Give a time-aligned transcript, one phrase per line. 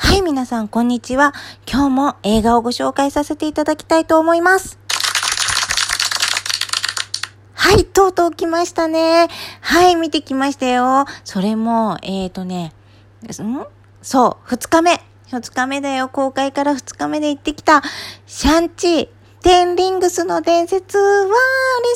[0.00, 1.34] はい、皆さん、こんにちは。
[1.70, 4.78] 今日も映画をご紹介させていただきたいと思います。
[7.52, 9.28] はい、とうとう来ましたね。
[9.60, 11.04] はい、見てきましたよ。
[11.24, 12.72] それも、えーとね、
[13.26, 13.66] ん？
[14.00, 15.02] そう、二日目。
[15.30, 16.08] 二日目だよ。
[16.08, 17.82] 公開から二日目で行ってきた。
[18.26, 19.08] シャンチー、
[19.42, 20.96] テンリングスの伝説。
[20.96, 21.34] わー、嬉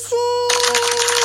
[0.09, 0.12] し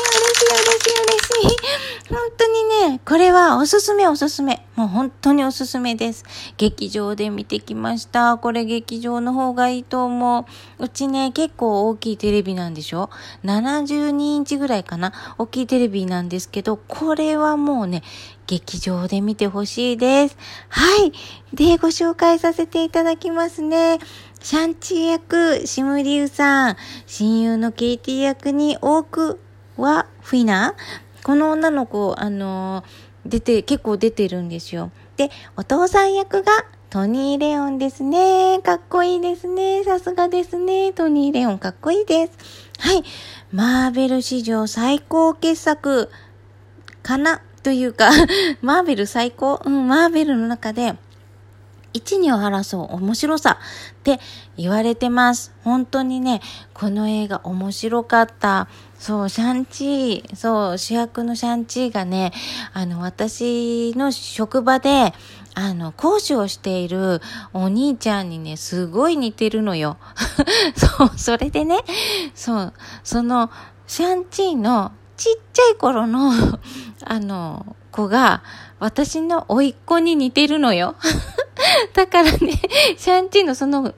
[0.03, 0.06] い。
[0.27, 1.87] 嬉しい嬉しい嬉しい。
[2.09, 4.65] 本当にね、これはおすすめおすすめ。
[4.75, 6.25] もう本当におすすめです。
[6.57, 8.37] 劇場で見てきました。
[8.37, 10.45] これ劇場の方がいいと思
[10.79, 10.83] う。
[10.83, 13.09] うちね、結構大きいテレビなんでしょ
[13.43, 18.03] ?72 インチぐらいかな大きいテレビなんですけど、これはもうね、
[18.47, 20.37] 劇場で見てほしいです。
[20.69, 21.11] はい。
[21.53, 23.99] で、ご紹介させていただきますね。
[24.41, 29.39] シャンチー役、シムリュウさん、親友のケイティ役に多く
[29.77, 30.75] はフィナ？
[31.23, 32.83] この女の子、あの
[33.25, 34.91] 出て、結構出てるんですよ。
[35.17, 36.51] で、お父さん役が
[36.89, 38.59] トニー・レオンですね。
[38.63, 39.83] かっこいいですね。
[39.83, 40.93] さすがですね。
[40.93, 42.33] トニー・レオンかっこいいです。
[42.79, 43.03] はい。
[43.51, 46.09] マーベル史上最高傑作
[47.03, 47.41] かな？
[47.63, 48.09] というか
[48.61, 49.59] マーベル最高？
[49.65, 50.95] うん、マーベルの中で
[51.97, 53.59] 一二を争う面白さ
[53.99, 54.19] って
[54.55, 55.53] 言われてます。
[55.63, 56.41] 本当にね、
[56.73, 58.67] この映画面白かった。
[58.99, 62.31] そう、シャンチー、そう、主役のシャンチーがね、
[62.73, 65.13] あの、私の職場で、
[65.55, 67.19] あの、講師をしている
[67.51, 69.97] お兄ちゃんにね、すごい似てるのよ。
[70.77, 71.79] そう、それでね、
[72.35, 72.73] そう、
[73.03, 73.49] その、
[73.87, 76.31] シャンチーのちっちゃい頃の、
[77.05, 78.43] あの、子が、
[78.79, 80.95] 私の甥っ子に似てるのよ。
[81.93, 82.37] だからね、
[82.97, 83.93] シャンチーのその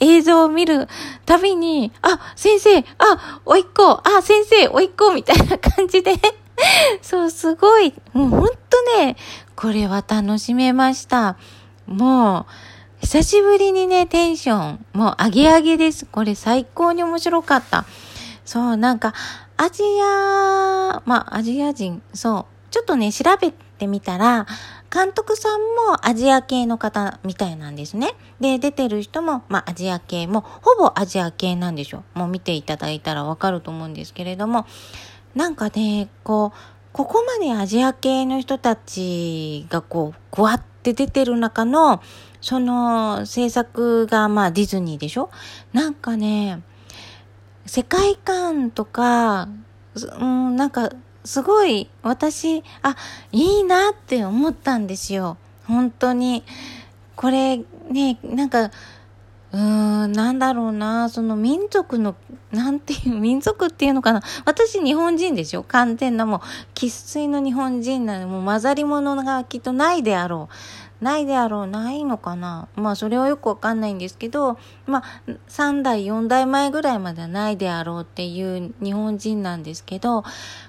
[0.00, 0.88] 映像を見る
[1.24, 6.14] たびに、あ、先生、あ、おいっ子、あ、先生、おいっ子、みたいな感じで
[7.02, 8.54] そう、すごい、もうほんと
[8.98, 9.16] ね、
[9.56, 11.36] これは楽しめました。
[11.86, 12.46] もう、
[13.00, 16.06] 久しぶりにね、テンション、もう上げ上げです。
[16.06, 17.84] これ最高に面白かった。
[18.44, 19.14] そう、なんか、
[19.56, 24.46] アジア、まあ、アジア人、そう、ちょっとね、調べてみたら、
[24.94, 28.14] 監督さんもアジア系の方みたいなんですね。
[28.38, 32.18] で、出てる人も、まあ、アジア系も、ほぼアジア系なんでしょう。
[32.20, 34.66] もう見ていただいたらわかると思うんですけれども、
[35.34, 36.58] なんかね、こう、
[36.92, 42.00] ここまでアジア系の人たちがこう、ぐわって出てる中の、
[42.40, 45.28] その制作がまあディズニーでしょ
[45.72, 46.62] なんかね、
[47.66, 49.48] 世界観とか、
[50.20, 50.90] うん、なんか
[51.24, 52.96] すごい私、あ、
[53.32, 55.36] いいなって思ったんですよ。
[55.66, 56.42] 本当に。
[57.16, 57.58] これ
[57.90, 62.14] ね、なんか、うーん、なんだろうな、その民族の、
[62.52, 64.20] なんていう、 民族っていうのかな。
[64.44, 65.62] 私日本人でしょ？
[65.62, 66.40] 完全なもう、
[66.74, 70.54] 生粋の日本人なのもう混ざり物がきっとないであろう。
[71.04, 72.66] ないであろう、ないのかな？
[72.74, 80.22] まあ、それはよくわかんないんですけど、まあ、3代、4代前ぐらいまではないであろうっていう日本人なんですけど、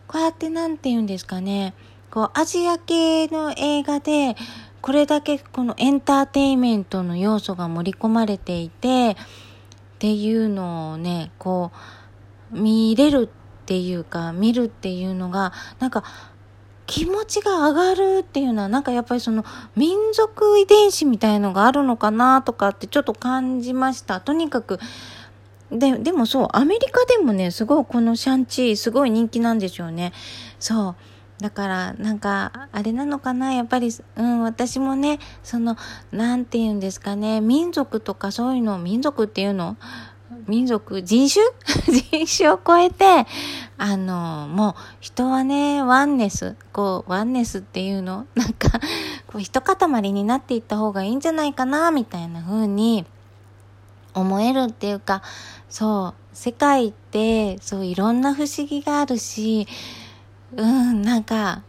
[0.07, 1.73] こうやってなんて言うんですかね、
[2.11, 4.35] こう、アジア系の映画で、
[4.81, 9.15] これだけこのエンターテインメントの要素が盛り込まれていて、っ
[9.97, 11.71] ていうのをね、こ
[12.53, 16.03] う、見れるっていうか、見るっていうのが、なんか、
[16.87, 19.43] 気持ちが上がるっていうのはなんかやっぱりその
[19.75, 24.21] 民族遺伝子みたいのがあるのかなとかってちょっと感じました。
[24.21, 24.79] とにかく、
[25.71, 30.13] で、でもそう、アメリカでもね、すごいこのシャンチーすごい人気なんですよね。
[30.59, 30.95] そう。
[31.41, 35.75] だから、なんか、あれなのかなやっぱり、うん、私もね、その、
[36.11, 39.75] なんて言うんですかね、民族とかそういうの、民族っていうの
[40.47, 41.43] 民族、人種？
[41.91, 43.27] 人種を超えて、
[43.77, 48.69] あの、もう人はね、ワンネス、こう、ワンネスっていうの、なんか、
[49.27, 53.05] こう、一塊になっていった方がいいんじゃないかな、みたいな風に
[54.13, 55.21] 思えるっていうか、
[55.69, 59.67] そう、世界って、そういろんな不思議があるし、
[60.55, 61.63] うん、なんか、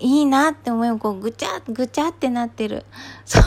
[0.00, 2.84] いいなって思いこうぐちゃぐちゃってなってる。
[3.24, 3.42] そう。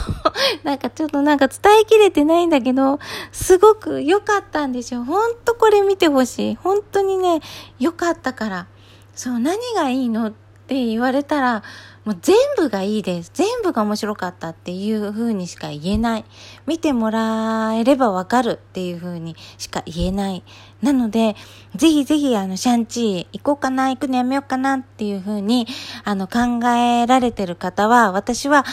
[0.64, 2.98] なんかちょっとなんか伝えきれてないんだけど、
[3.32, 5.04] すごく良かったんですよ。
[5.04, 6.54] ほんとこれ見てほしい。
[6.56, 7.40] 本当にね、
[7.78, 8.66] 良かったから。
[9.14, 10.30] そう、何がいいのっ
[10.66, 11.62] て言われたら、
[12.04, 13.30] もう全部がいいです。
[13.32, 16.24] 全部が面白かったっていう風にしか言えない。
[16.66, 20.42] 見てもらえればわかるっていう風にしか言えない。
[20.82, 21.36] なので、
[21.76, 25.68] ぜひぜひあの、シャンチー行こうかな、行くのやめようかなっていう風に、
[26.02, 28.64] あの、考えられてる方は、私は、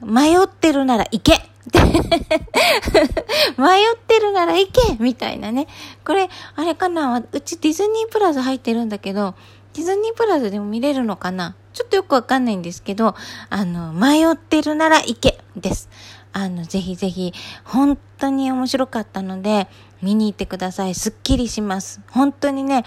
[0.00, 1.32] 迷ってるなら行け
[3.58, 5.66] 迷ってるなら行けみたいなね。
[6.04, 9.34] これ、あれかなうちディズニープラス入ってるんだけど、
[9.74, 11.54] ディズニープラスでも見れるのかな？
[11.72, 13.14] ちょっとよくわかんないんですけど、
[13.50, 15.88] あの、迷ってるなら行けです。
[16.32, 17.32] あの、ぜひぜひ、
[17.64, 19.68] 本当に面白かったので、
[20.02, 20.94] 見に行ってください。
[20.94, 22.00] すっきりします。
[22.10, 22.84] 本当にね、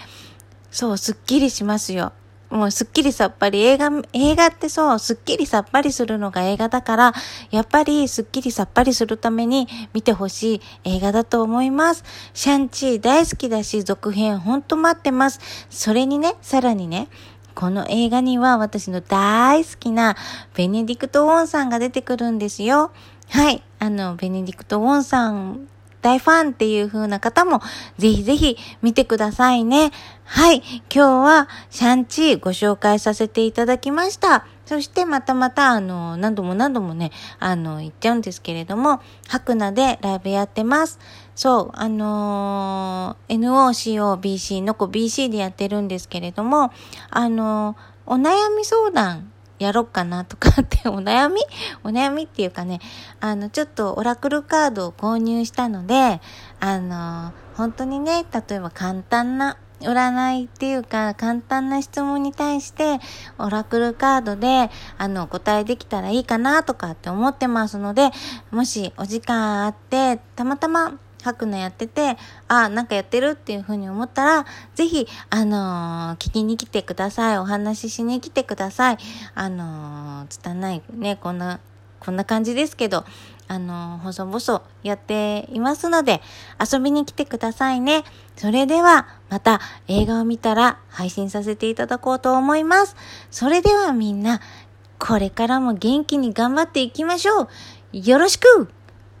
[0.70, 2.12] そう、すっきりしますよ。
[2.52, 7.14] もうすっきりさっぱり映画、映画ってそう、すっきりさっぱりするのが映画だから、
[7.50, 12.04] やっぱりすっきりさっぱりするために見てほしい映画だと思います。
[12.34, 15.40] シャンチー大好きだし、続編ほんと待ってます。
[15.70, 17.08] それにね、さらにね、
[17.54, 20.14] この映画には私の大好きな
[20.54, 22.90] ベネディクト・ウォンさんが出てくるんですよ。
[23.30, 23.62] はい。
[23.78, 25.68] あの、ベネディクト・ウォンさん
[26.02, 27.62] 大ファンっていう風な方も、
[27.96, 29.92] ぜひぜひ見てくださいね。
[30.24, 30.58] はい。
[30.58, 34.44] 今日はシャンチーご紹介させていただきました。
[34.66, 40.98] そしてまたまた、あの、何度も何度もね、あの、言っちゃうんですけれども、白菜でライブやってます。
[41.34, 46.72] そう、あのー、NOCOBC の子 BC でやってるんですけれども、
[47.10, 49.31] あのー、お悩み相談
[49.62, 51.40] やろっかなとかってお悩み？
[51.84, 52.80] お悩みっていうかね、
[53.20, 56.20] あの、ちょっとオラクルカードを購入したので、
[56.60, 63.00] あの、本当にね、例えば簡単な占いっていうか簡単な質問に対して
[63.38, 68.10] オラクルカードであの答えできたらいいかなとかって思ってますので
[68.50, 72.16] もしお時間あってたまたま書くのやってて、
[72.48, 77.38] あ、なんかやってるっていうふうに思ったら、ぜひ、あのー、聞きに来てください。
[77.38, 78.98] お話ししに来てください。
[79.34, 81.60] あのー、つたないね、こんな、
[82.00, 83.04] こんな感じですけど、
[83.48, 86.20] あのー、細々やっていますので、
[86.58, 88.04] 遊びに来てくださいね。
[88.36, 92.96] それでは、また映画を見たら配信させていただこうと思います。
[93.30, 94.40] それではみんな、
[94.98, 97.48] これからも元気に頑張っていきましょう。
[97.92, 98.68] よろしく